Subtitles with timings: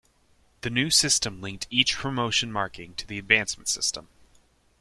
[0.61, 4.07] The new system linked each promotion marking to the advancement system.